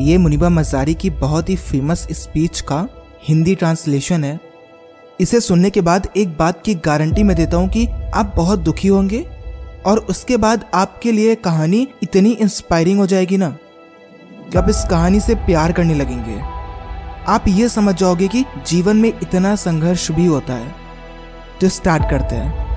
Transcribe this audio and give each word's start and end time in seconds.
ये 0.00 0.16
मुनिबा 0.18 0.48
मजारी 0.48 0.94
की 0.94 1.08
बहुत 1.10 1.48
ही 1.48 1.54
फ़ेमस 1.56 2.06
स्पीच 2.10 2.60
का 2.60 2.86
हिंदी 3.24 3.54
ट्रांसलेशन 3.54 4.24
है। 4.24 4.38
इसे 5.20 5.40
सुनने 5.40 5.70
के 5.70 5.80
बाद 5.80 6.06
एक 6.16 6.36
बात 6.36 6.62
की 6.62 6.74
गारंटी 6.74 7.22
मैं 7.22 7.36
देता 7.36 7.56
हूँ 7.56 7.68
कि 7.68 7.86
आप 8.14 8.32
बहुत 8.36 8.58
दुखी 8.58 8.88
होंगे 8.88 9.24
और 9.86 9.98
उसके 10.10 10.36
बाद 10.36 10.64
आपके 10.74 11.12
लिए 11.12 11.34
कहानी 11.34 11.86
इतनी 12.02 12.30
इंस्पायरिंग 12.32 12.98
हो 12.98 13.06
जाएगी 13.06 13.36
ना 13.36 13.48
कि 14.52 14.58
आप 14.58 14.68
इस 14.68 14.84
कहानी 14.90 15.20
से 15.20 15.34
प्यार 15.36 15.72
करने 15.72 15.94
लगेंगे। 15.94 16.38
आप 17.28 17.44
ये 17.48 17.68
समझ 17.68 17.94
जाओगे 17.94 18.28
कि 18.28 18.44
जीवन 18.66 18.96
में 18.96 19.08
इतना 19.08 19.56
संघर्ष 19.56 20.10
भी 20.10 20.26
होता 20.26 20.54
है 20.54 20.74
तो 21.60 21.68
स्टार्ट 21.68 22.10
करते 22.10 22.36
हैं। 22.36 22.67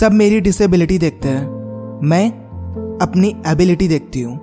सब 0.00 0.12
मेरी 0.12 0.40
डिसेबिलिटी 0.40 0.98
देखते 0.98 1.28
हैं। 1.28 1.46
मैं 2.04 2.30
अपनी 3.02 3.42
एबिलिटी 3.46 3.88
देखती 3.88 4.20
हूँ। 4.20 4.40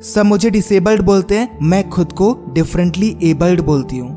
सब 0.00 0.24
मुझे 0.24 0.50
डिसेबल्ड 0.50 1.02
बोलते 1.02 1.38
हैं, 1.38 1.58
मैं 1.62 1.90
खुद 1.90 2.12
को 2.12 2.44
डिफरेंटली 2.48 3.18
एबल्ड 3.22 3.60
बोलती 3.60 3.98
हूँ। 3.98 4.10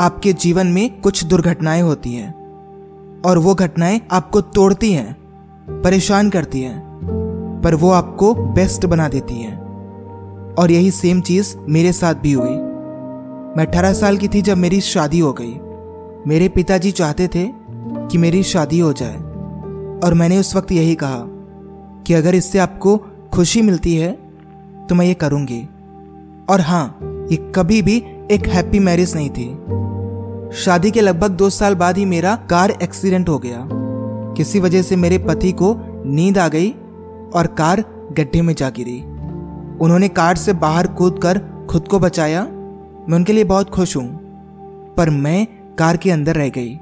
आपके 0.00 0.32
जीवन 0.32 0.66
में 0.66 1.00
कुछ 1.00 1.24
दुर्घटनाएँ 1.24 1.82
होती 1.82 2.12
हैं, 2.12 2.34
और 3.26 3.38
वो 3.38 3.54
घटनाएँ 3.54 4.00
आपको 4.12 4.40
तोड़ती 4.40 4.92
हैं, 4.92 5.16
परेशान 5.70 6.30
करती 6.30 6.60
हैं, 6.60 6.80
पर 7.64 7.74
वो 7.74 7.90
आपको 7.90 8.34
बेस्ट 8.34 8.86
बना 8.86 9.08
देती 9.08 9.34
हैं। 9.34 9.58
और 10.54 10.70
यही 10.70 10.90
सेम 10.90 11.20
चीज़ 11.20 11.56
मेरे 11.68 11.92
साथ 11.92 12.14
भी 12.14 12.32
हुई। 12.32 12.56
मैं 13.56 13.66
अठारह 13.66 13.92
साल 13.92 14.16
की 14.16 14.28
थी 14.28 14.42
जब 14.42 14.56
मेरी 14.56 14.80
शादी 14.80 15.18
हो 15.18 15.32
गई। 15.32 15.60
मेरे 16.30 16.48
पिताजी 16.48 16.90
चाहते 16.90 17.28
थे 17.28 17.48
कि 17.80 18.18
मेरी 18.18 18.42
शादी 18.42 18.78
हो 18.78 18.92
जाए। 18.92 19.33
और 20.04 20.14
मैंने 20.14 20.38
उस 20.38 20.54
वक्त 20.56 20.72
यही 20.72 20.94
कहा 20.94 21.22
कि 22.06 22.14
अगर 22.14 22.34
इससे 22.34 22.58
आपको 22.58 22.96
खुशी 23.34 23.62
मिलती 23.62 23.94
है 23.96 24.12
तो 24.88 24.94
मैं 24.94 25.06
ये 25.06 25.14
करूँगी। 25.14 25.60
और 26.48 26.60
हाँ 26.60 26.98
ये 27.30 27.36
कभी 27.54 27.80
भी 27.82 27.96
एक 28.30 28.46
हैप्पी 28.48 28.78
मैरिज 28.78 29.14
नहीं 29.14 29.30
थी। 29.30 29.46
शादी 30.56 30.90
के 30.90 31.00
लगभग 31.00 31.30
दो 31.30 31.48
साल 31.50 31.74
बाद 31.74 31.98
ही 31.98 32.04
मेरा 32.04 32.34
कार 32.50 32.70
एक्सीडेंट 32.82 33.28
हो 33.28 33.38
गया। 33.38 33.66
किसी 34.36 34.60
वजह 34.60 34.82
से 34.82 34.96
मेरे 34.96 35.18
पति 35.18 35.52
को 35.52 35.74
नींद 36.06 36.38
आ 36.38 36.48
गई 36.48 36.70
और 37.34 37.46
कार 37.58 37.84
गड्ढे 38.12 38.42
में 38.42 38.54
जा 38.54 38.70
गिरी। 38.70 39.00
उन्होंने 39.80 40.08
कार 40.10 40.36
से 40.36 40.52
बाहर 40.52 40.86
कूद 40.92 41.18
कर 41.22 41.38
खुद 41.70 41.88
को 41.88 41.98
बचाया। 41.98 42.42
मैं 42.42 43.14
उनके 43.14 43.32
लिए 43.32 43.44
बहुत 43.44 43.70
खुश 43.70 43.96
हूँ, 43.96 44.06
पर 44.96 45.10
मैं 45.10 45.46
कार 45.78 45.96
के 45.96 46.10
अंदर 46.10 46.36
रह 46.36 46.48
गई। 46.48 46.78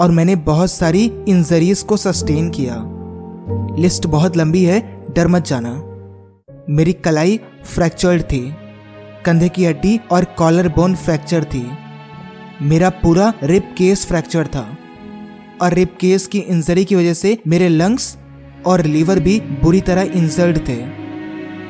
और 0.00 0.10
मैंने 0.10 0.36
बहुत 0.36 0.70
सारी 0.70 1.04
इंजरीज 1.28 1.82
को 1.82 1.96
सस्टेन 1.96 2.50
किया। 2.50 2.76
लिस्ट 3.78 4.06
बहुत 4.06 4.36
लंबी 4.36 4.64
है, 4.64 5.04
डर 5.10 5.28
मत 5.28 5.44
जाना। 5.44 5.70
मेरी 6.70 6.92
कलाई 6.92 7.40
फ्रैक्चर्ड 7.64 8.22
थी, 8.22 8.54
कंधे 9.24 9.48
की 9.48 9.64
हड्डी 9.64 10.00
और 10.10 10.24
कॉलर 10.24 10.68
बोन 10.68 10.94
फ्रैक्चर 10.94 11.44
थी। 11.44 11.70
मेरा 12.62 12.90
पूरा 12.90 13.32
रिप 13.42 13.74
केस 13.78 14.06
फ्रैक्चर 14.06 14.46
था 14.46 14.76
और 15.62 15.74
रिप 15.74 15.96
केस 16.00 16.26
की 16.26 16.38
इंजरी 16.38 16.84
की 16.84 16.94
वजह 16.94 17.14
से 17.14 17.38
मेरे 17.46 17.68
लंग्स 17.68 18.16
और 18.66 18.84
लीवर 18.84 19.20
भी 19.20 19.40
बुरी 19.40 19.80
तरह 19.80 20.02
इंजर्ड 20.02 20.68
थे। 20.68 20.76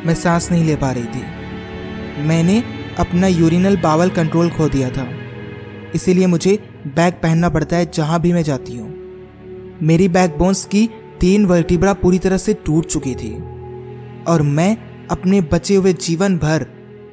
मैं 0.06 0.14
सांस 0.14 0.50
नहीं 0.50 0.64
ले 0.64 0.76
पा 0.76 0.92
रही 0.92 1.04
थी। 1.04 1.22
मैंने 2.22 2.62
अपना 2.98 3.26
यूरिनल 3.26 3.76
बावल 3.76 4.10
कंट्रोल 4.10 4.50
खो 4.50 4.68
दिया 4.68 4.90
था। 4.90 5.19
इसीलिए 5.94 6.26
मुझे 6.26 6.58
बैग 6.86 7.12
पहनना 7.12 7.48
पड़ता 7.48 7.76
है 7.76 7.90
जहाँ 7.94 8.20
भी 8.20 8.32
मैं 8.32 8.42
जाती 8.42 8.76
हूँ। 8.76 8.88
मेरी 9.82 10.08
बैक 10.08 10.36
बोन्स 10.38 10.64
की 10.64 10.88
तीन 11.20 11.44
वर्टिब्रा 11.46 11.92
पूरी 11.92 12.18
तरह 12.18 12.36
से 12.36 12.54
टूट 12.54 12.86
चुकी 12.86 13.14
थी 13.14 13.34
और 14.28 14.42
मैं 14.42 14.76
अपने 15.10 15.40
बचे 15.40 15.74
हुए 15.74 15.92
जीवन 15.92 16.38
भर 16.38 16.64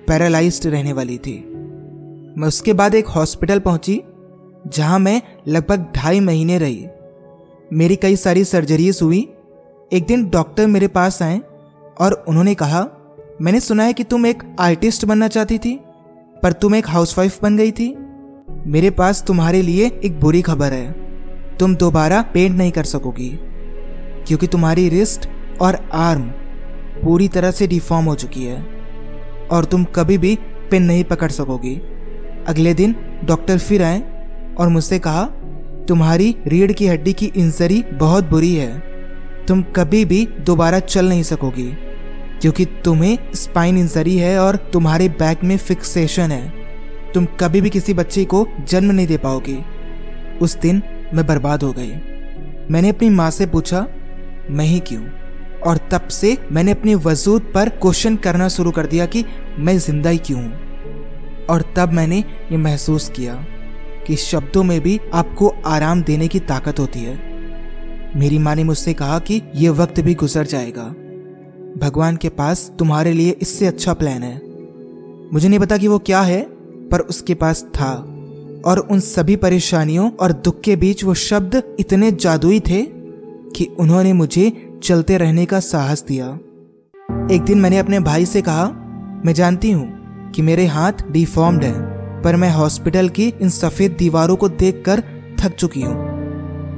पैरालाइज्ड 0.07 0.67
रहने 0.67 0.93
वाली 0.93 1.17
थी। 1.17 1.33
मैं 2.37 2.47
उसके 2.47 2.73
बाद 2.73 2.95
एक 2.95 3.07
हॉस्पिटल 3.07 3.59
पहुँची, 3.59 4.01
जहाँ 4.67 4.99
मैं 4.99 5.21
लगभग 5.47 5.91
ढाई 5.95 6.19
महीने 6.19 6.57
रही। 6.57 6.87
मेरी 7.73 7.95
कई 7.95 8.15
सारी 8.15 8.43
सर्जरीज 8.43 8.99
हुई। 9.03 9.27
एक 9.91 10.05
दिन 10.07 10.29
डॉक्टर 10.29 10.67
मेरे 10.67 10.87
पास 10.87 11.21
आए 11.21 11.41
और 12.01 12.23
उन्होंने 12.27 12.55
कहा, 12.55 12.87
मैंने 13.41 13.59
सुना 13.59 13.83
है 13.83 13.93
कि 13.93 14.03
तुम 14.03 14.25
एक 14.25 14.43
आर्टिस्ट 14.59 15.05
बनना 15.05 15.27
चाहती 15.27 15.57
थी, 15.57 15.79
पर 16.43 16.53
तुम 16.53 16.75
एक 16.75 16.87
हाउसवाइफ 16.87 17.41
बन 17.43 17.57
गई 17.57 17.71
थी। 17.71 17.87
मेरे 18.67 18.89
पास 18.89 19.23
तुम्हारे 19.27 19.61
लिए 19.61 19.85
एक 20.05 20.19
बुरी 20.19 20.41
खबर 20.41 20.73
है। 20.73 21.57
तुम 21.57 21.75
दोबारा 21.75 22.21
पेंट 22.21 22.55
नहीं 22.57 22.71
कर 22.71 22.83
सकोगी, 22.83 23.29
क्योंकि 24.27 24.47
तुम्हारी 24.47 24.87
रिस्ट 24.89 25.27
और 25.61 25.77
आर्म 25.93 26.23
पूरी 27.03 27.27
तरह 27.27 27.51
से 27.51 27.67
डिफॉर्म 27.67 28.05
हो 28.05 28.15
चुकी 28.15 28.43
है, 28.43 28.59
और 29.51 29.65
तुम 29.65 29.83
कभी 29.83 30.17
भी 30.17 30.35
पेन 30.71 30.83
नहीं 30.83 31.03
पकड़ 31.03 31.31
सकोगी। 31.31 31.75
अगले 32.47 32.73
दिन 32.73 32.95
डॉक्टर 33.25 33.57
फिर 33.57 33.83
आए 33.83 34.03
और 34.59 34.69
मुझसे 34.69 34.99
कहा, 34.99 35.23
तुम्हारी 35.87 36.35
रीढ़ 36.47 36.71
की 36.71 36.87
हड्डी 36.87 37.13
की 37.13 37.31
इंजरी 37.35 37.83
बहुत 37.93 38.29
बुरी 38.29 38.53
है। 38.55 38.79
तुम 39.47 39.63
कभी 39.75 40.05
भी 40.05 40.25
दोबारा 40.39 40.79
चल 40.79 41.09
नहीं 41.09 41.23
सकोगी, 41.23 41.71
क्योंकि 42.41 42.65
तुम्हें 42.85 43.17
स्पाइन 43.35 43.77
इंजरी 43.77 44.17
है 44.17 44.37
और 44.39 44.55
तुम्हारे 44.73 45.09
बैक 45.09 45.43
में 45.43 45.57
फिक्सेशन 45.57 46.31
है। 46.31 46.56
तुम 47.17 47.25
कभी 47.25 47.61
भी 47.61 47.69
किसी 47.69 47.93
बच्चे 47.93 48.25
को 48.25 48.47
जन्म 48.67 48.91
नहीं 48.91 49.07
दे 49.07 49.17
पाओगी। 49.17 49.57
उस 50.41 50.55
दिन 50.57 50.81
मैं 51.13 51.27
बर्बाद 51.27 51.63
हो 51.63 51.71
गई। 51.73 51.91
मैंने 52.71 52.89
अपनी 52.89 53.09
माँ 53.09 53.29
से 53.31 53.45
पूछा, 53.45 53.87
मैं 54.49 54.65
ही 54.65 54.79
क्यों? 54.79 55.01
और 55.59 55.77
तब 55.91 56.07
से 56.07 56.37
मैंने 56.51 56.71
अपने 56.71 56.95
वजूद 56.95 57.51
पर 57.55 57.69
क्वेश्चन 57.69 58.15
करना 58.15 58.47
शुरू 58.47 58.71
कर 58.71 58.85
दिया 58.85 59.05
कि 59.05 59.25
मैं 59.59 59.77
ज़िंदा 59.77 60.09
ही 60.09 60.17
क्यों 60.17 60.43
और 61.45 61.73
तब 61.77 61.91
मैंने 61.91 62.17
ये 62.51 62.57
महसूस 62.57 63.09
किया 63.09 63.45
कि 64.07 64.15
शब्दों 64.15 64.63
में 64.63 64.81
भी 64.81 64.99
आपको 65.13 65.47
आराम 65.65 66.03
देने 66.03 66.27
की 66.27 66.39
ताकत 66.39 66.79
होती 66.79 66.99
है। 66.99 67.15
मेरी 68.15 68.39
माँ 68.39 68.55
ने 68.55 68.63
मुझसे 68.63 68.93
कहा 68.93 69.19
कि 69.19 69.41
यह 69.55 69.71
वक्त 69.71 69.99
भी 69.99 70.13
गुजर 70.13 70.45
जाएगा। 70.45 70.83
भगवान 71.87 72.17
के 72.17 72.29
पास 72.29 72.71
तुम्हारे 72.79 73.13
लिए 73.13 73.31
इससे 73.41 73.65
अच्छा 73.65 73.93
प्लान 73.93 74.23
है। 74.23 74.41
मुझे 75.33 75.47
नहीं 75.47 75.59
पता 75.59 75.77
कि 75.77 75.87
वो 75.87 75.99
क्या 75.99 76.21
है 76.21 76.56
पर 76.91 76.99
उसके 76.99 77.33
पास 77.33 77.63
था। 77.63 78.13
और 78.65 78.79
उन 78.79 78.99
सभी 78.99 79.35
परेशानियों 79.35 80.11
और 80.11 80.31
दुख 80.31 80.61
के 80.61 80.75
बीच 80.75 81.03
वो 81.03 81.13
शब्द 81.13 81.63
इतने 81.79 82.11
जादुई 82.11 82.59
थे 82.59 82.83
कि 83.55 83.65
उन्होंने 83.79 84.13
मुझे 84.13 84.73
चलते 84.83 85.17
रहने 85.17 85.45
का 85.45 85.59
साहस 85.59 86.03
दिया। 86.07 86.27
एक 87.31 87.41
दिन 87.41 87.57
मैंने 87.57 87.77
अपने 87.77 87.99
भाई 87.99 88.25
से 88.25 88.41
कहा, 88.41 88.65
मैं 89.25 89.33
जानती 89.33 89.71
हूँ 89.71 90.31
कि 90.31 90.41
मेरे 90.41 90.65
हाथ 90.65 90.93
डिफॉर्म्ड 91.11 91.63
है, 91.63 91.73
पर 92.21 92.35
मैं 92.35 92.51
हॉस्पिटल 92.51 93.09
की 93.09 93.33
इन 93.41 93.49
सफ़ेद 93.49 93.91
दीवारों 93.91 94.35
को 94.35 94.49
देखकर 94.49 95.03
थक 95.39 95.55
चुकी 95.55 95.81
हूँ। 95.81 96.17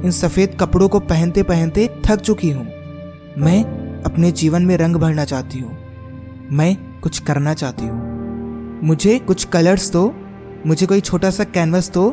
इन 0.04 0.10
सफ़ेद 0.10 0.56
कपड़ों 0.60 0.88
को 0.88 1.00
पहनते 1.00 1.42
पहनते 1.42 1.88
थक 2.06 2.20
चुकी 2.20 2.50
हूँ। 2.50 2.66
मैं 3.38 3.64
अपने 4.02 4.32
जीवन 4.32 4.62
में 4.62 4.76
रंग 4.76 4.96
भरना 4.96 5.24
चाहती 5.24 5.58
हूँ। 5.58 5.78
मैं 6.52 7.00
कुछ 7.00 7.18
करना 7.18 7.54
चाहती 7.54 7.84
हूँ। 7.84 8.19
मुझे 8.84 9.18
कुछ 9.18 9.44
कलर्स 9.44 9.92
दो, 9.92 10.14
मुझे 10.66 10.86
कोई 10.86 11.00
छोटा 11.00 11.30
सा 11.30 11.44
कैनवस 11.44 11.90
दो, 11.90 12.10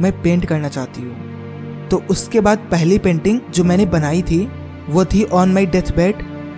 मैं 0.00 0.10
पेंट 0.22 0.46
करना 0.46 0.68
चाहती 0.68 1.02
हूँ। 1.02 1.88
तो 1.88 2.02
उसके 2.10 2.40
बाद 2.40 2.58
पहली 2.58 2.98
पेंटिंग 2.98 3.40
जो 3.54 3.64
मैंने 3.64 3.86
बनाई 3.86 4.22
थी, 4.22 4.48
वो 4.88 5.04
थी 5.04 5.24
ऑन 5.24 5.52
माई 5.52 5.66
डेथ 5.66 5.96
बेड 5.96 6.14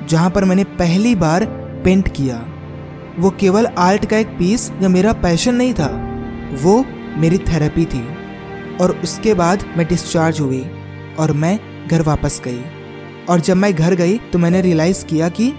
जहाँ 0.08 0.30
पर 0.30 0.44
मैंने 0.44 0.64
पहली 0.64 1.14
बार 1.14 1.44
पेंट 1.84 2.08
किया। 2.08 2.36
वो 3.18 3.30
केवल 3.30 3.66
आर्ट 3.66 4.06
का 4.06 4.18
एक 4.18 4.26
पीस 4.26 4.72
या 4.82 4.88
मेरा 4.88 5.12
पैशन 5.12 5.54
नहीं 5.54 5.74
था, 5.74 5.88
वो 6.62 6.84
मेरी 7.16 7.38
थेरेपी 7.38 7.84
थी। 7.84 8.04
और 8.76 8.90
उसके 9.04 9.34
बाद 9.34 9.64
मैं 9.76 9.86
डिस्चार्ज 9.86 10.40
हुई 10.40 10.64
और 11.18 11.32
मैं 11.32 11.58
घर 11.88 12.02
वापस 12.02 12.40
गई। 12.44 12.62
और 13.30 13.40
जब 13.40 13.56
मैं 13.56 13.74
घर 13.74 13.94
गई 13.94 14.18
तो 14.18 14.38
मैंने 14.38 14.60
रियलाइज़ 14.60 15.04
किया 15.04 15.28
कि 15.28 15.52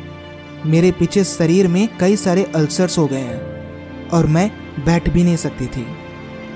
मेरे 0.66 0.92
पीछे 0.92 1.24
शरीर 1.24 1.68
में 1.68 1.88
कई 2.00 2.16
सारे 2.16 2.44
अल्सर्स 2.56 2.98
हो 2.98 3.08
गए 3.08 3.18
हैं। 3.18 3.47
और 4.14 4.28
मैं 4.28 4.50
बैठ 4.86 5.10
भी 5.10 5.24
नहीं 5.24 5.36
सकती 5.36 5.66
थी। 5.68 5.86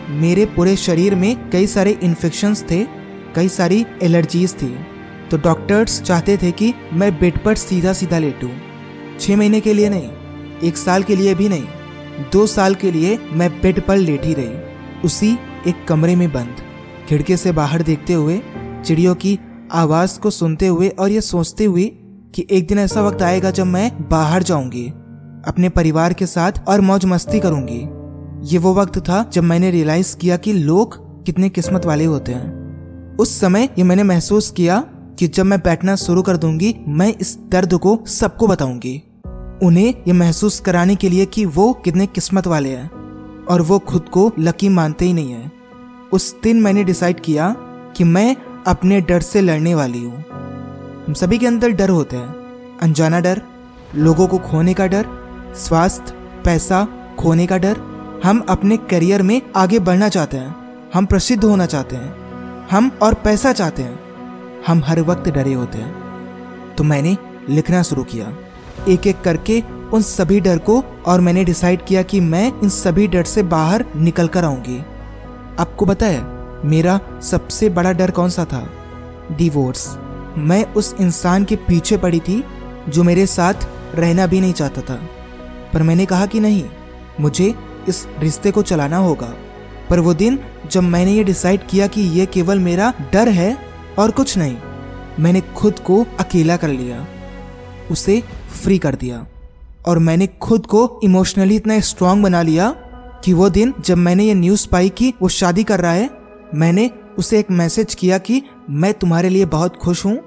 मेरे 0.09 0.45
पूरे 0.45 0.75
शरीर 0.75 1.15
में 1.15 1.49
कई 1.49 1.67
सारे 1.67 1.91
इन्फेक्शंस 2.03 2.63
थे, 2.71 2.83
कई 3.35 3.49
सारी 3.49 3.85
एलर्जीज 4.03 4.53
थी। 4.53 4.75
तो 5.31 5.37
डॉक्टर्स 5.37 6.01
चाहते 6.01 6.37
थे 6.37 6.51
कि 6.51 6.73
मैं 6.93 7.19
बेड 7.19 7.43
पर 7.43 7.55
सीधा 7.55 7.93
सीधा 7.93 8.17
लेटूं। 8.17 8.49
छः 9.19 9.37
महीने 9.37 9.59
के 9.59 9.73
लिए 9.73 9.89
नहीं, 9.89 10.09
एक 10.63 10.77
साल 10.77 11.03
के 11.03 11.15
लिए 11.15 11.35
भी 11.35 11.49
नहीं, 11.49 11.65
दो 12.33 12.47
साल 12.47 12.75
के 12.75 12.91
लिए 12.91 13.19
मैं 13.31 13.49
बेड 13.61 13.81
पर 13.81 13.97
लेटी 13.97 14.33
रही, 14.33 15.01
उसी 15.05 15.31
एक 15.67 15.85
कमरे 15.87 16.15
में 16.15 16.31
बंद। 16.31 16.55
खिड़की 17.09 17.37
से 17.37 17.51
बाहर 17.51 17.81
देखते 17.81 18.13
हुए, 18.13 18.41
चिड़ियों 18.85 19.15
की 19.15 19.39
आवाज़ 19.71 20.19
को 20.19 20.29
सुनते 20.29 20.67
हुए 20.67 20.89
और 20.89 21.09
ये 21.09 21.21
सोचते 21.21 21.65
हुए 21.65 21.83
कि 22.35 22.47
एक 22.51 22.67
दिन 22.67 22.79
ऐसा 22.79 23.01
वक्त 23.01 23.21
आएगा 23.21 23.51
जब 23.51 23.65
मैं 23.65 24.09
बाहर 24.09 24.43
जाऊँगी। 24.43 24.91
अपने 25.47 25.69
परिवार 25.69 26.13
के 26.13 26.25
साथ 26.25 26.51
और 26.67 26.81
मौज 26.81 27.05
मस्ती 27.05 27.39
करूँगी। 27.39 27.79
ये 28.53 28.57
वो 28.57 28.73
वक्त 28.73 28.99
था 28.99 29.29
जब 29.33 29.43
मैंने 29.43 29.71
रियलाइज़ 29.71 30.17
किया 30.17 30.37
कि 30.37 30.53
लोग 30.53 31.11
कितने 31.25 31.49
किस्मत 31.49 31.85
वाले 31.85 32.05
होते 32.05 32.31
हैं। 32.31 32.61
उस 33.17 33.39
समय 33.39 33.69
ये 33.77 33.83
मैंने 33.83 34.03
महसूस 34.03 34.51
किया 34.51 34.83
कि 35.19 35.27
जब 35.27 35.45
मैं 35.45 35.59
बैठना 35.59 35.95
शुरू 35.95 36.21
कर 36.21 36.37
दूँगी, 36.37 36.75
मैं 36.87 37.13
इस 37.21 37.37
दर्द 37.51 37.73
को 37.73 38.03
सबको 38.07 38.47
बताऊँगी। 38.47 39.03
उन्हें 39.63 39.95
ये 40.07 40.13
महसूस 40.13 40.59
कराने 40.59 40.95
के 40.95 41.09
लिए 41.09 41.25
कि 41.25 41.45
वो 41.45 41.73
कितने 41.73 42.05
किस्मत 42.05 42.47
वाले 42.47 42.69
हैं 42.69 42.91
और 43.45 43.61
वो 43.61 43.79
खुद 43.79 44.01
को 44.01 44.31
लकी 44.39 44.69
मानते 44.69 45.05
ही 45.05 45.13
नहीं 45.13 45.31
है। 45.31 45.51
उस 46.13 46.41
दिन 46.43 46.61
मैंने 46.61 46.83
डिसाइड 46.83 47.19
किया 47.19 47.55
कि 47.97 48.03
मैं 48.03 48.35
अपने 48.67 49.01
डर 49.01 49.21
से 49.21 49.41
लड़ने 49.41 49.75
वाली 49.75 50.03
हूँ। 50.03 50.23
हम 51.07 51.13
सभी 51.13 51.37
के 51.37 51.47
अंदर 51.47 51.69
डर 51.69 51.89
होते 51.89 52.15
हैं। 52.15 52.35
अनजाना 52.81 53.19
डर, 53.19 53.41
लोगों 53.95 54.27
को 54.27 54.37
खोने 54.37 54.73
का 54.73 54.87
डर 54.87 55.20
स्वास्थ्य, 55.55 56.13
पैसा, 56.45 56.87
खोने 57.19 57.47
का 57.47 57.57
डर, 57.57 57.77
हम 58.23 58.45
अपने 58.49 58.77
करियर 58.77 59.21
में 59.21 59.41
आगे 59.55 59.79
बढ़ना 59.79 60.09
चाहते 60.09 60.37
हैं। 60.37 60.55
हम 60.93 61.05
प्रसिद्ध 61.05 61.43
होना 61.43 61.65
चाहते 61.65 61.95
हैं। 61.95 62.15
हम 62.71 62.91
और 63.01 63.13
पैसा 63.13 63.53
चाहते 63.53 63.81
हैं। 63.83 63.99
हम 64.67 64.83
हर 64.83 65.01
वक्त 65.01 65.29
डरे 65.29 65.53
होते 65.53 65.77
हैं। 65.77 65.95
तो 66.75 66.83
मैंने 66.83 67.17
लिखना 67.49 67.83
शुरू 67.83 68.03
किया। 68.03 68.33
एक 68.89 69.07
एक 69.07 69.21
करके 69.21 69.63
उन 69.93 70.01
सभी 70.01 70.39
डर 70.39 70.57
को 70.57 70.83
और 71.05 71.21
मैंने 71.21 71.43
डिसाइड 71.43 71.85
किया 71.85 72.03
कि 72.03 72.19
मैं 72.19 72.53
इन 72.63 72.69
सभी 72.69 73.07
डर 73.07 73.23
से 73.23 73.43
बाहर 73.43 73.85
निकल 73.95 74.27
कर 74.27 74.43
आऊँगी। 74.43 74.85
आपको 75.59 75.85
है 76.01 76.23
मेरा 76.65 76.99
सबसे 77.21 77.69
बड़ा 77.69 77.91
डर 77.91 78.11
कौन 78.11 78.29
सा 78.29 78.45
था? 78.45 78.69
डिवोर्स 79.31 79.97
मैं 80.37 80.73
उस 80.73 80.95
इंसान 81.01 81.43
के 81.43 81.55
पीछे 81.55 81.97
पड़ी 81.97 82.19
थी 82.19 82.43
जो 82.89 83.03
मेरे 83.03 83.25
साथ 83.25 83.53
रहना 83.95 84.25
भी 84.25 84.41
नहीं 84.41 84.53
चाहता 84.53 84.81
था। 84.81 84.99
पर 85.73 85.83
मैंने 85.83 86.05
कहा 86.05 86.25
कि 86.25 86.39
नहीं, 86.39 86.63
मुझे 87.19 87.53
इस 87.89 88.05
रिश्ते 88.19 88.51
को 88.51 88.61
चलाना 88.61 88.97
होगा। 88.97 89.33
पर 89.89 89.99
वो 89.99 90.13
दिन 90.13 90.39
जब 90.71 90.83
मैंने 90.83 91.11
ये 91.11 91.23
डिसाइड 91.23 91.67
किया 91.67 91.87
कि 91.87 92.01
ये 92.01 92.25
केवल 92.25 92.59
मेरा 92.59 92.93
डर 93.13 93.29
है 93.29 93.57
और 93.99 94.11
कुछ 94.11 94.37
नहीं, 94.37 94.57
मैंने 95.19 95.41
खुद 95.55 95.79
को 95.79 96.05
अकेला 96.19 96.57
कर 96.57 96.67
लिया, 96.67 97.05
उसे 97.91 98.21
फ्री 98.63 98.77
कर 98.77 98.95
दिया 98.95 99.25
और 99.87 99.99
मैंने 99.99 100.27
खुद 100.41 100.65
को 100.65 100.99
इमोशनली 101.03 101.55
इतना 101.55 101.79
स्ट्रांग 101.79 102.23
बना 102.23 102.41
लिया 102.41 102.69
कि 103.25 103.33
वो 103.33 103.49
दिन 103.49 103.73
जब 103.79 103.97
मैंने 103.97 104.23
ये 104.23 104.33
न्यूज़ 104.33 104.67
पाई 104.67 104.89
कि 104.89 105.13
वो 105.21 105.29
शादी 105.29 105.63
कर 105.63 105.79
रहा 105.79 105.91
है, 105.91 106.09
मैंने 106.55 106.89
उसे 107.17 107.39
एक 107.39 107.51
मैसेज 107.51 107.95
किया 107.95 108.17
कि 108.17 108.41
मैं 108.69 108.93
तुम्हारे 108.93 109.29
लिए 109.29 109.45
बहुत 109.45 109.77
खुश 109.77 110.05
हूँ 110.05 110.17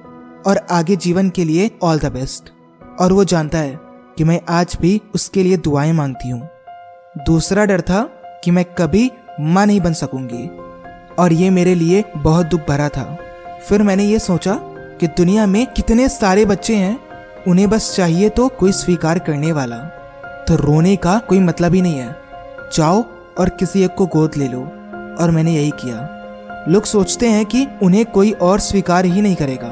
और 0.46 0.67
आगे 0.70 0.96
जीवन 0.96 1.31
के 1.31 1.44
लिए 1.44 1.70
ऑल 1.82 1.99
द 1.99 2.12
बेस्ट 2.12 2.50
और 3.00 3.12
वो 3.12 3.25
जानता 3.25 3.58
है 3.58 3.84
कि 4.19 4.25
मैं 4.25 4.41
आज 4.49 4.77
भी 4.81 5.01
उसके 5.15 5.43
लिए 5.43 5.57
दुआएँ 5.57 5.93
मांगती 5.93 6.29
हूँ। 6.29 6.49
दूसरा 7.17 7.65
डर 7.65 7.81
था 7.81 8.03
कि 8.45 8.51
मैं 8.51 8.65
कभी 8.75 9.11
माँ 9.41 9.65
नहीं 9.67 9.81
बन 9.81 9.93
सकूँगी, 9.93 10.49
और 11.19 11.33
ये 11.33 11.51
मेरे 11.51 11.75
लिए 11.75 12.05
बहुत 12.17 12.47
दुख 12.47 12.61
भरा 12.61 12.89
था। 12.89 13.05
फिर 13.69 13.83
मैंने 13.83 14.05
ये 14.05 14.19
सोचा 14.19 14.55
कि 15.01 15.07
दुनिया 15.09 15.47
में 15.47 15.67
कितने 15.67 16.09
सारे 16.09 16.45
बच्चे 16.45 16.77
हैं, 16.77 16.99
उन्हें 17.49 17.69
बस 17.71 17.95
चाहिए 17.97 18.29
तो 18.29 18.49
कोई 18.51 18.73
स्वीकार 18.73 19.19
करने 19.19 19.53
वाला। 19.53 19.77
तो 20.49 20.57
रोने 20.57 20.95
का 20.97 21.19
कोई 21.19 21.41
मतलब 21.41 21.75
ही 21.75 21.83
नहीं 21.83 21.99
है। 21.99 22.11
जाओ 22.73 23.05
और 23.39 23.49
किसी 23.51 23.83
एक 23.85 23.95
को 23.95 24.07
गोद 24.07 24.37
ले 24.37 24.49
लो, 24.49 24.61
और 25.21 25.31
मैंने 25.31 25.55
यही 25.55 25.71
किया। 25.75 26.67
लोग 26.69 26.85
सोचते 26.85 27.29
हैं 27.29 27.45
कि 27.47 27.67
उन्हें 27.83 28.05
कोई 28.07 28.31
और 28.33 28.61
स्वीकार 28.61 29.05
ही 29.05 29.21
नहीं 29.21 29.37
करेगा, 29.37 29.69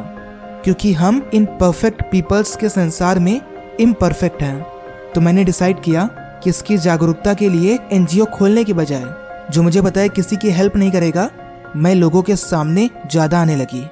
क्योंकि 0.65 0.93
हम 0.93 1.23
इन 1.35 1.45
परफेक्ट 1.61 2.03
पीपल्स 2.11 2.55
के 2.57 2.69
संसार 2.69 3.19
में 3.19 3.41
इम्परफेक्ट 3.81 4.43
हैं 4.43 5.13
तो 5.13 5.21
मैंने 5.21 5.45
डिसाइड 5.45 5.81
किया 5.83 6.05
कि 6.45 6.51
इसकी 6.51 6.77
जागरूकता 6.79 7.35
के 7.35 7.49
लिए 7.49 7.79
एनजीओ 7.93 8.25
खोलने 8.29 8.65
के 8.65 8.73
बजाय, 8.73 9.05
जो 9.53 9.63
मुझे 9.63 9.81
बताए 9.81 10.09
किसी 10.09 10.37
की 10.37 10.51
हेल्प 10.51 10.77
नहीं 10.77 10.91
करेगा, 10.91 11.29
मैं 11.77 11.95
लोगों 11.95 12.23
के 12.23 12.37
सामने 12.37 12.89
ज़्यादा 13.11 13.41
आने 13.41 13.57
लगी। 13.57 13.83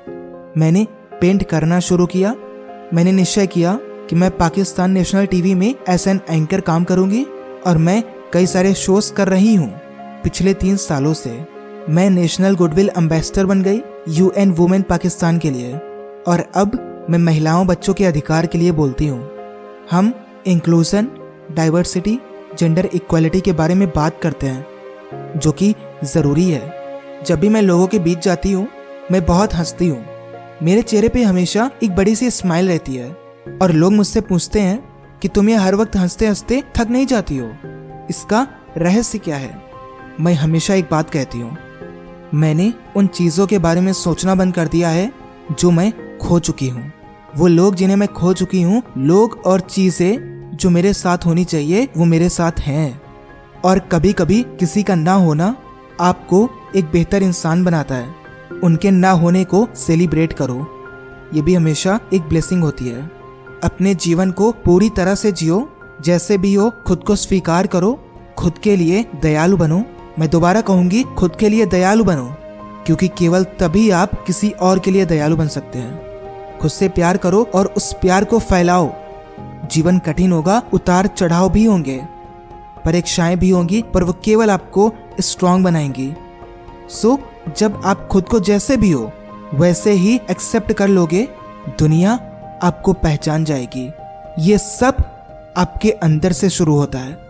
मैंने 0.57 0.87
पेंट 1.21 1.43
करना 1.43 1.81
शुरू 1.81 2.07
किया, 2.07 2.35
मैंने 2.95 3.13
निश्चय 3.13 3.47
किया 3.47 3.79
कि 4.11 4.17
मैं 4.17 4.31
पाकिस्तान 4.39 4.91
नेशनल 4.91 5.27
टीवी 5.27 5.55
में 5.55 5.75
एस 5.89 6.07
एन 6.09 6.21
एंकर 6.31 6.61
काम 6.63 6.85
करूँगी 6.85 7.25
और 7.67 7.79
मैं 7.79 8.03
कई 8.33 8.47
सारे 8.47 8.75
शोज़ 8.77 9.13
कर 9.13 9.29
रही 9.29 9.55
हूँ। 9.55 9.69
पिछले 10.25 10.55
तीन 10.55 10.77
सालों 10.79 11.13
से 11.15 11.39
मैं 11.89 12.09
नेशनल 12.11 12.57
गुडविल 12.57 12.91
एम्बेसडर 12.99 13.47
बन 13.47 13.63
गई 13.63 13.81
यूएन 14.11 14.51
वुमेन 14.53 14.83
पाकिस्तान 14.83 15.39
के 15.39 15.51
लिए 15.51 15.73
और 16.27 16.45
अब 16.55 16.79
मैं 17.11 17.19
महिलाओं 17.19 17.67
बच्चों 17.67 17.95
के 17.95 18.05
अधिकार 18.05 18.47
के 18.47 18.59
लिए 18.59 18.73
बोलती 18.73 19.07
हूँ। 19.07 19.30
हम 19.91 20.13
इंक्लूजन 20.47 21.09
डाइवर्सिटी 21.53 22.21
जेंडर 22.59 22.87
इक्वालिटी 22.87 23.41
के 23.41 23.53
बारे 23.53 23.75
में 23.75 23.89
बात 23.89 24.21
करते 24.23 24.47
हैं, 24.47 24.67
जो 25.39 25.53
कि 25.53 25.75
ज़रूरी 26.05 26.51
है। 26.51 26.75
जब 27.27 27.41
भी 27.41 27.49
मैं 27.49 27.63
लोगों 27.63 27.87
के 27.87 27.99
बीच 27.99 28.19
जाती 28.19 28.53
हूँ, 28.53 28.69
मैं 29.13 29.27
बहुत 29.27 29.55
हंसती 29.55 29.89
हूँ। 29.89 30.07
मेरे 30.63 30.83
चेहरे 30.83 31.09
पे 31.09 31.23
हमेशा 31.23 31.71
एक 31.83 31.97
बड़ी 31.97 32.17
सी 32.17 32.31
स्माइल 32.31 32.69
रहती 32.69 32.97
है, 32.97 33.17
और 33.63 33.73
लोग 33.73 33.93
मुझसे 33.93 34.21
पूछते 34.21 34.61
हैं 34.61 34.85
कि 35.23 35.29
तुम 35.29 35.49
ये 35.49 35.57
हर 35.57 35.75
वक्त 35.75 35.97
हँसते 35.97 36.27
हँसते 36.27 36.63
थक 36.77 36.89
नहीं 36.91 37.07
जाती 37.07 37.39
हो? 37.39 37.51
इसका 38.11 38.49
रहस्य 38.77 39.19
क्या 39.19 39.37
है? 39.37 39.63
मैं 40.21 40.35
हमेशा 40.35 40.75
एक 40.75 40.89
बात 40.91 41.11
कहती 41.11 41.41
हूँ। 41.41 41.57
मैंने 42.35 42.75
उन 42.97 43.07
चीज़ों 43.07 43.47
के 43.47 43.59
बारे 43.59 43.81
में 43.81 43.93
सोचना 43.93 44.35
बंद 44.35 44.55
कर 44.55 44.69
दिया 44.69 44.89
है, 44.89 45.13
जो 45.61 45.71
मैं 45.71 46.19
खो 46.19 46.39
चुकी 46.39 46.69
हूँ। 46.69 46.93
वो 47.37 47.47
लोग 47.47 47.75
जिन्हें 47.75 47.97
मैं 47.97 48.09
खो 48.09 48.33
चुकी 48.33 48.63
हूँ, 48.63 48.83
लोग 48.99 49.43
और 49.47 49.61
चीज़ें 49.61 50.31
जो 50.55 50.71
मेरे 50.71 50.93
साथ 50.93 51.19
होनी 51.27 51.45
चाहिए, 51.45 51.89
वो 51.97 52.05
मेरे 52.05 52.29
साथ 52.29 52.53
हैं। 52.61 53.03
और 53.65 53.79
कभी 53.79 54.13
कभी 54.13 54.43
किसी 54.43 54.83
का 54.83 54.95
ना 54.95 55.13
होना 55.13 55.57
आपको 56.01 56.51
एक 56.77 56.85
बेहतर 56.85 57.23
इंसान 57.23 57.65
बनाता 57.65 57.95
है। 57.95 58.15
उनके 58.65 58.91
ना 58.91 59.11
होने 59.11 59.45
को 59.45 59.69
सेलिब्रेट 59.77 60.33
करो। 60.33 60.67
ये 61.35 61.43
भी 61.43 61.55
हमेशा 61.55 62.01
एक 62.15 62.23
ब्लेसिंग 62.23 62.63
होती 62.63 62.89
है। 62.89 63.11
अपने 63.65 63.95
जीवन 63.95 64.31
को 64.31 64.53
पूरी 64.53 64.91
तरह 64.91 65.15
से 65.15 65.33
जियो। 65.33 65.73
जैसे 66.01 66.39
भी 66.39 66.55
हो, 66.55 66.73
खुद 66.87 66.99
को 66.99 67.17
स्वीकार 67.17 67.67
करो। 67.67 68.05
खुद 68.39 68.53
के 68.63 68.77
लिए 68.77 69.07
दयालु 69.23 69.57
बनो। 69.57 69.85
मैं 70.19 70.31
दोबारा 70.31 70.61
कहूँगी, 70.61 71.03
खुद 71.03 71.37
के 71.37 71.49
लिए 71.49 71.67
दयालु 71.67 72.05
बनो। 72.05 72.35
क्योंकि 72.87 73.09
केवल 73.09 73.45
तभी 73.45 73.91
आप 73.91 74.25
किसी 74.27 74.51
और 74.51 74.79
के 74.79 74.91
लिए 74.91 75.07
दयालु 75.07 75.37
बन 75.37 75.49
सकते 75.49 75.79
हैं। 75.79 76.10
खुद 76.61 76.71
से 76.71 76.89
प्यार 76.89 77.17
करो 77.17 77.43
और 77.55 77.67
उस 77.67 77.93
प्यार 77.93 78.25
को 78.25 78.39
फैलाओ। 78.39 78.93
जीवन 79.71 79.99
कठिन 79.99 80.33
होगा 80.33 80.63
उतार 80.73 81.07
चढ़ाव 81.07 81.51
भी 81.51 81.65
होंगे 81.65 82.01
परीक्षाएँ 82.85 83.37
भी 83.37 83.51
होंगी 83.51 83.83
पर 83.95 84.05
वो 84.05 84.13
केवल 84.25 84.51
आपको 84.51 84.93
स्ट्रांग 85.21 85.65
बनाएँगी। 85.65 86.15
सो 86.91 87.09
so, 87.09 87.59
जब 87.59 87.81
आप 87.85 88.09
खुद 88.09 88.29
को 88.29 88.41
जैसे 88.41 88.77
भी 88.77 88.91
हो 88.91 89.13
वैसे 89.55 89.93
ही 89.93 90.21
एक्सेप्ट 90.31 90.73
कर 90.73 90.89
लोगे 90.89 91.29
दुनिया 91.79 92.13
आपको 92.63 92.93
पहचान 92.93 93.45
जाएगी। 93.45 93.93
ये 94.39 94.59
सब 94.59 94.97
आपके 95.57 95.91
अंदर 95.91 96.33
से 96.33 96.51
शुरू 96.51 96.75
होता 96.75 96.99
है। 96.99 97.30